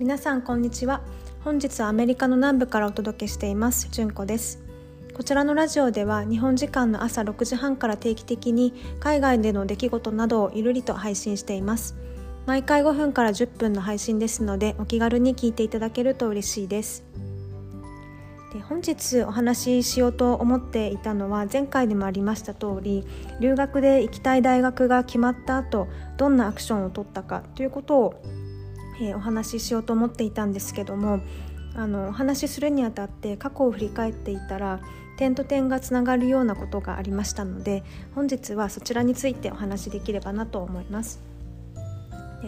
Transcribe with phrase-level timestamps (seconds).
[0.00, 1.02] 皆さんこんにちは。
[1.44, 3.86] 本日はアメリカの南部からお届けしています。
[3.90, 4.58] 純子です。
[5.12, 11.96] こちらのラジオでは日本時間の朝6時半から定期的に海外での出来事などをゆるりと配信しています。
[12.46, 17.04] 毎回5分から10分の配信ですのでお気軽に聞いていただけると嬉しいです。
[18.54, 23.04] で本日お話ししようと思っていたのは前回でもありました通り
[23.38, 28.14] 留学で行きたい大学が決まった後どんなアクションを取ったかということを、
[29.00, 31.20] えー、お話ししようと思っていたんですけども
[31.74, 34.80] あのお話しするにあたって過去を振り返っていたら
[35.16, 37.82] 点と点がつながるようなことがありましたので
[38.14, 41.30] 本日はそちらについてお話しできればなと思います。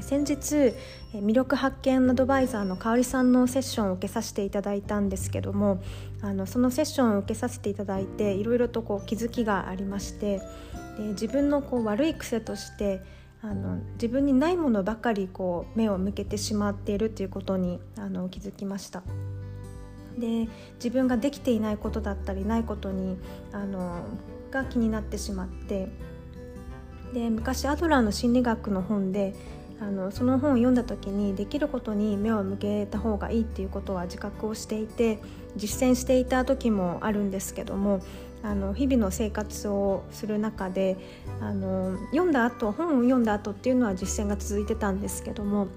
[0.00, 0.72] 先日
[1.12, 5.82] 魅力発見アドバイザーの香里さんのセッションを受けさせていただいたんですけども
[6.22, 10.44] あのそのセッションを受けさせていただいていろいろとこう気づきがありましてで
[11.10, 13.02] 自分のこう悪い癖として
[13.42, 19.02] あの自分にないものばかりこう目を向けてしまっているということにあの気づきました。
[20.16, 23.16] で自分ができていないことだったりないことに
[23.50, 24.04] あの
[24.50, 25.88] が気になってしまって
[27.14, 29.34] で昔アドラーの心理学の本で
[29.80, 35.18] あのその本を読んだ時にできることに目を向けた方がいいっていうことは自覚をしていて
[35.56, 38.00] 実践していた時もあるんですけども
[38.42, 40.96] あの日々の生活をする中で
[41.40, 45.68] あの読んだ後本を読んだ後っていうのは実践が続いてたんですけども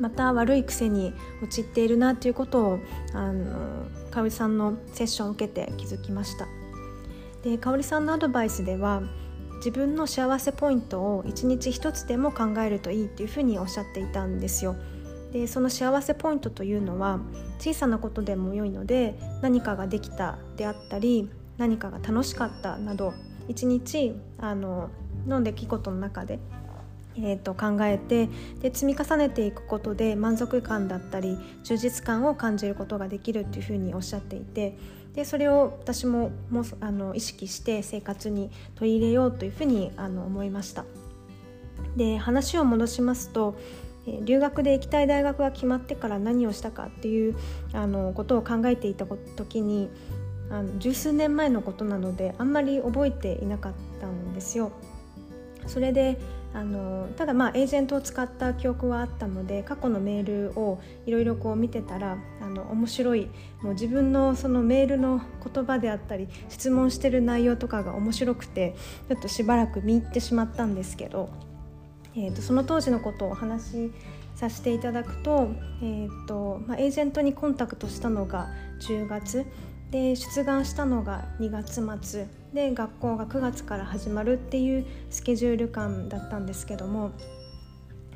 [0.00, 2.78] また悪い癖に陥っているなということを
[3.12, 6.46] あの香織さんのセッションを受けて気づきました。
[7.42, 9.02] で香織さんのアドバイスでは
[9.56, 14.76] 自分の幸せポイントを一日一つでも考えるといいっていうふうにおっしゃっていたんですよ。
[15.32, 17.20] でその幸せポイントというのは
[17.58, 23.14] 小さなことでも良いので何かができたであったり何かが楽しかったなど
[23.48, 24.90] 一日あの
[25.26, 26.38] の出来事の中で、
[27.16, 28.28] えー、と考えて
[28.60, 34.76] で積み重ねていくことで満足感だったり充実感を感じることができるっていうふうにおっしゃっていて
[35.14, 40.84] でそれを私ももあの意識して生活に取り入れようというふうにあの思いました。
[41.96, 43.56] で話を戻しますと
[44.24, 47.36] 留学で行きたい大学が決まってから何をしたかっていう
[47.72, 49.88] あのことを考えていた時に
[50.50, 54.72] あの十数年前のことなのであんまり覚えていなかったんですよ。
[55.66, 56.18] それで
[56.56, 63.28] あのただまあエージェントを使った記憶はあったので過去のメールをいろいろ見てたらあの面白い
[63.60, 65.20] もう自分のそのメールの
[65.52, 68.74] 言葉であったり質問してる内容とかが面白くて
[69.08, 71.28] ちょっとしばらく見入ってしまったんですけど、
[72.14, 73.92] えーと、その当時のことをお話し
[74.34, 75.48] させていただくと,、
[75.82, 78.48] えーとまあ、エージェントにコンタクトしたのが
[78.80, 79.44] 10月
[79.90, 82.26] で出願したのが2月末。
[82.56, 87.10] で学校が9月から始まるっていうスケジュール感だったんですけども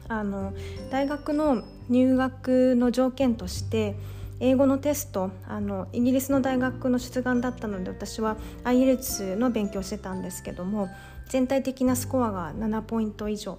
[0.09, 0.55] あの
[0.91, 3.97] 大学の入学の条件として
[4.41, 10.89] 英語のテストあのイギリスの大学の出願だったので私は IELTS の勉強してたんですけども
[11.29, 13.59] 全体的なスコアが7ポイント以上。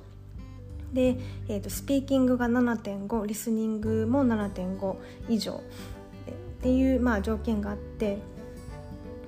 [0.91, 1.15] で、
[1.47, 4.95] えーとスピーキングが7.5リスニングも7.5
[5.29, 5.61] 以上。
[6.61, 8.19] っていう、まあ、条件があって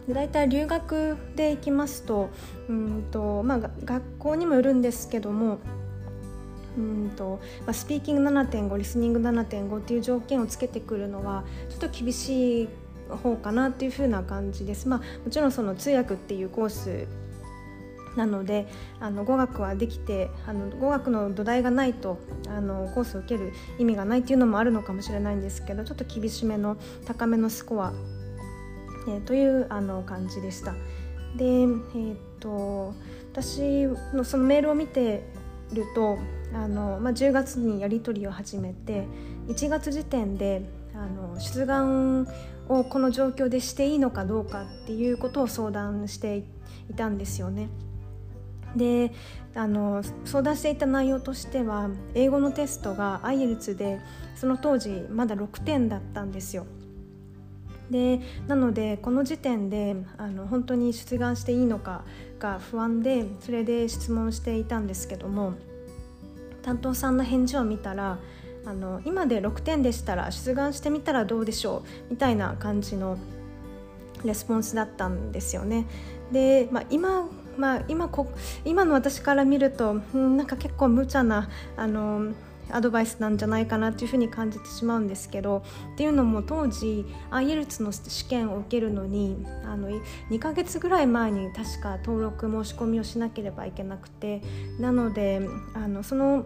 [0.08, 2.30] で大体留学で行きますと
[2.70, 5.58] うんと、まあ、学校にもよるんですけども
[6.78, 12.70] うんとまあ、スピーキング7.5リスニング7.5っていう条件をつけてくるのはちょっと厳しい
[13.10, 14.88] 方かなっていう風な感じです。
[14.88, 17.08] まあ、もちろんその通訳っていうコース
[18.16, 18.68] なので
[19.00, 27.94] あの語学はできてあの語学の土台がないとあのコースを受ける意味がないっていうのもあるのかもしれないんですけどちょっと厳しめの高めのスコア、
[29.08, 30.74] えー、というあの感じでした。
[31.36, 32.94] で、えー、っと
[33.32, 35.24] 私のそのメールを見て
[35.74, 36.20] ると
[36.54, 39.08] あの、まあ、10月にやり取りを始めて
[39.48, 40.62] 1月時点で
[40.94, 42.28] あの出願
[42.70, 47.70] をこの状況でしていいのかどうかっていうことを相談していたんですよね。
[48.76, 49.12] で
[49.56, 54.00] あの相談していた内容としては英語のテストが IELTS で
[54.36, 56.66] その当時まだ6点だったんですよ。
[57.92, 62.04] でなのでこの時点であの本当に出願していいのか
[62.40, 65.54] が不安でそれで質問していたんですけども
[66.64, 68.18] 担当さんの返事を見たら
[68.66, 73.18] あの今で6点でしたら出願してみたらどうでしょうみたいな感じの
[74.24, 75.86] レスポンスだったんですよね。
[76.32, 77.28] で、まあ、今
[77.58, 78.28] まあ、今こ
[78.66, 82.34] 今の私から見ると、うん、なんか結構無茶なあの
[82.72, 85.64] アドバイスなんじゃないかなというふうに感じてしまうんですけど
[85.94, 89.90] っていうのも当時 IELTS の試験を受けるのにあの
[90.30, 94.42] 2ヶ月ぐらい前に確か登録申し込みをしなければいけなくて
[94.80, 95.42] なので
[95.74, 96.46] あのその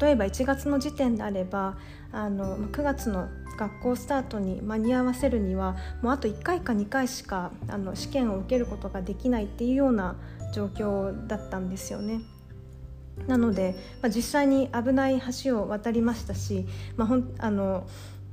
[0.00, 1.78] 例えば1月の時点であれば
[2.12, 10.16] あの9月の学校スタートに間に合わせるにはもうあと1回か2回しかあの試験を受けることができないっていうような
[10.54, 12.20] 状況だったんですよね。
[13.26, 16.66] なので、まあ、実際に危ない橋を渡りましたし、
[16.96, 17.86] まあ、ほんあの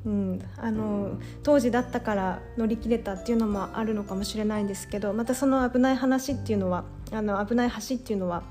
[0.06, 8.44] うん、あの当時だったから乗り切れたっていうのもあるのかもしれないんですけどまたその危ない話っていうのはあの危ない橋っていうのは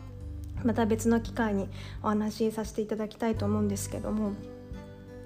[0.64, 1.68] また別の機会に
[2.02, 4.32] お話しさせていただきたいと思うんですけども。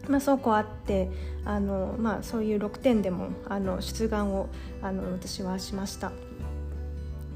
[0.08, 1.10] まあ、そうこうあって
[1.44, 4.49] あの、まあ、そういう6点でもあの出願を
[4.82, 6.12] あの私はしました。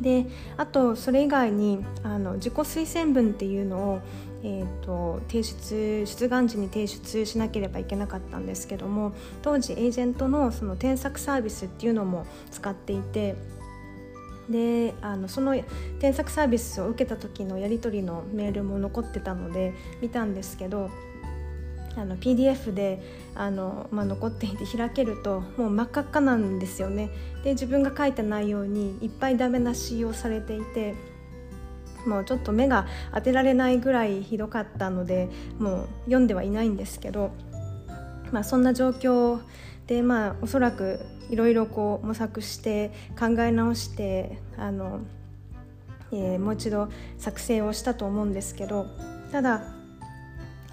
[0.01, 0.27] で
[0.57, 4.01] あとそれ以外にあの自己推薦文っていうのを、
[4.43, 13.37] えーと、提出出願時に提出しなければいけなかったんですけども当時エージェントのその添削サービスっていうのも使っていて
[14.51, 15.55] であのその
[16.01, 20.91] 添削サービスを受けた時のやり取りのメールも残ってたので見たんですけど
[21.97, 23.03] あの PDF で
[23.35, 27.11] あの、まあ、残っていて開けるともう真っ赤っかなんですよね。
[27.45, 30.95] で自分が書いた内容にいっぱいダメ出しをされていて
[32.07, 35.29] もうちょっと目が当てられないぐらいひどかったので
[35.59, 37.31] もう読んではいないんですけど、
[38.33, 39.41] まあ、そんな状況
[39.87, 41.01] でまあおそらく
[41.31, 45.01] いろいろこう模索して考え直してあの、
[46.13, 46.89] えー、もう一度
[47.19, 48.87] 作成をしたと思うんですけど
[49.31, 49.82] ただ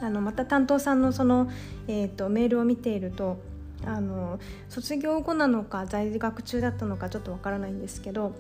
[0.02, 1.50] あのまた担当さんのその、
[1.88, 3.38] えーと、メールを見ていると
[3.86, 8.34] あの卒業後なのか在学中だったのかちょっとわからないんですけど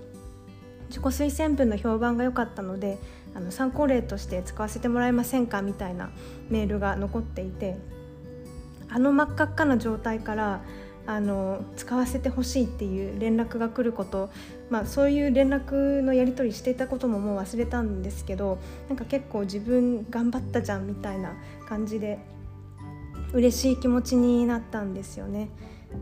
[0.89, 2.97] 自己推薦文の評判が良かったので
[3.35, 6.09] あの参考例として使わせてもらえませんかみたいな
[6.49, 7.77] メールが残っていて
[8.89, 10.61] あの真っ赤っかな状態から
[11.05, 14.29] あの使わせてほしいっていう連絡が来ること、
[14.69, 18.59] まあ、そういう連絡のやり取りしていたことももう忘れたんですけど
[18.89, 21.33] なんか結構自分頑張ったじゃんみたいな
[21.67, 22.19] 感じで
[23.33, 25.49] 嬉しい気持ちになったんですよね。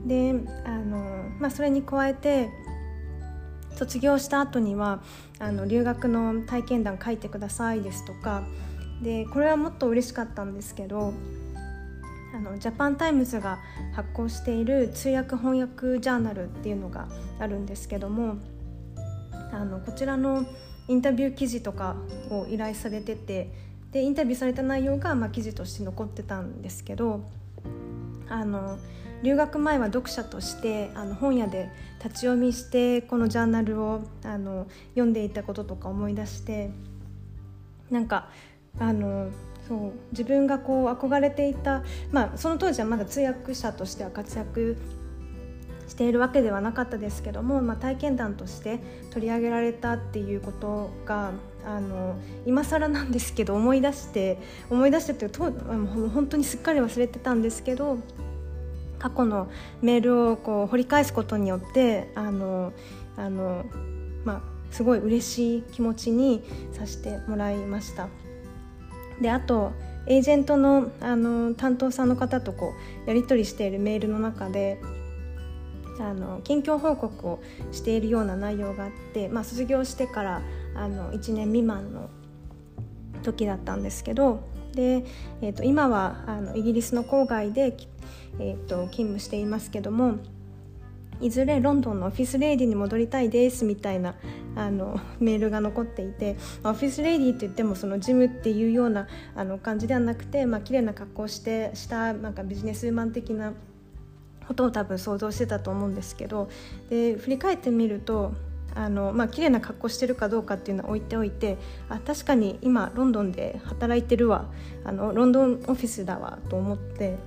[0.05, 0.33] で
[0.65, 2.49] あの、まあ、それに加えて
[3.75, 5.01] 卒業した後には
[5.39, 8.44] あの留学の体験談書いてくださいですとか
[9.01, 11.13] でこれはもっと嬉しかったんですけど
[12.38, 13.57] あのジャパンタイムズが
[13.94, 17.07] 発行している通訳翻訳ジャーナルっていうのが
[17.39, 18.38] あるんですけども
[19.51, 20.45] あのこちらの
[20.88, 21.95] インタビュー記事とか
[22.30, 23.50] を依頼されてて
[23.92, 27.22] でインタビューされた内容が、まあ、記事として残ってたんですけど
[28.30, 28.78] あの
[29.24, 31.72] 留学前は読者としてあの本屋で
[32.04, 36.69] 立ち読みしてこのジャーナルをあの読んでいたこととか思い出して
[37.90, 38.30] なんか
[38.78, 39.31] あの
[39.68, 44.78] そう自分がこう憧れていた、まあ、その当時はまだ通訳者としては活躍
[45.88, 48.80] しているわけではなかったですけども、まあ、体験談として
[49.12, 51.31] 取り上げられたっていうことが
[51.66, 54.38] あの今更なんですけど思い出して
[54.69, 57.98] 思い出してというと本当にすっかり忘れてたんですけど
[59.00, 59.50] 過去の
[59.81, 62.74] メールをこう掘り返すことによってあの
[63.16, 63.66] あの、
[64.24, 64.42] まあ、
[64.72, 66.44] すごい嬉しい気持ちに
[66.74, 68.08] させてもらいました。
[69.22, 69.72] であと
[70.06, 72.74] エージェントのあの担当さんの方とこ
[73.06, 74.80] うやり取りしているメールの中で
[76.00, 77.40] あの近況報告を
[77.72, 80.42] しているような内容があって、まあ、卒業してから
[80.75, 82.10] あの1年未満の
[83.24, 85.06] 時だったんですけどで、
[85.42, 87.76] えー、と今はあのイギリスの郊外で、
[88.40, 90.18] えー、と勤務していますけども
[91.21, 94.16] いずれロンドンのオフィスレディに戻りたいですみたいな
[94.56, 103.54] あのメールが残っていてオフィスレディって言ってもそのジムっていうようなあの感じではなくて、まあ綺麗な格好してしたなんかビジネスマン的な
[104.47, 106.50] ことを多分想像してたと思うんですけど
[106.90, 108.33] で振り返ってみると
[108.76, 111.57] あのまあ綺麗な格好してるかどうかっていうのは置いておいて
[111.90, 114.45] あ確かに今ロンドンで働いてるわ
[114.86, 117.18] あのロンドンオフィスだわと思って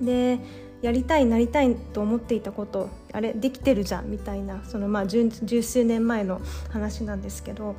[0.00, 0.40] で
[0.82, 7.76] やりたいなりたいと思っていたことあれできてるじゃんみたいなそのまあ十十数年前の話なんですけど。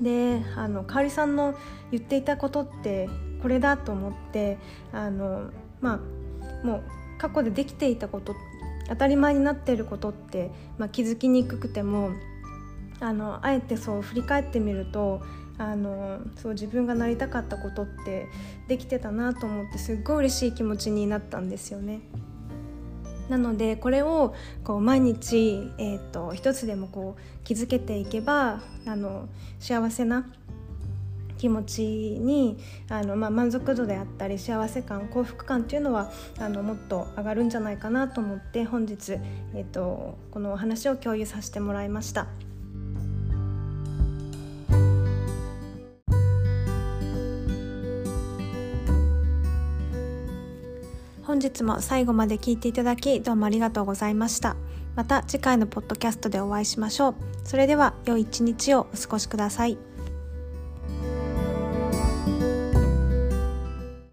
[0.00, 1.54] であの香織さんの
[1.92, 3.08] 言っていたことって
[3.42, 4.58] これだと思って
[4.92, 6.00] あのま
[6.64, 6.82] あもう
[7.18, 8.34] 過去でできていたこと
[8.88, 12.10] 当たり前になっていることって、まあ、気づきにくくても
[13.00, 15.22] あのあえてそう振り返ってみると
[15.58, 18.28] あのそう自分がなりたかったことって
[18.68, 22.00] できてたなと思ってすっごい嬉しい気持ちになったんですよね。
[23.28, 24.34] なのでこれを
[24.64, 29.28] こう毎日、えーと、一つでもこう気づけていけばあの
[29.60, 30.26] 幸せな
[31.38, 32.58] 気持ちに
[32.90, 39.12] あの、まあ、満足度であったり幸せ感幸福感っていうのはあのもっと上がるんじゃないかなと思って本日、
[39.54, 42.26] えーとこのお話を共有させてもらいました。
[51.34, 54.54] 本日も最後まで聞いていただきどうもありがとうございました。
[54.94, 57.14] また次回のポッドキャストでお会いしましょう。
[57.42, 59.76] それでは良い一日をお過ごしください。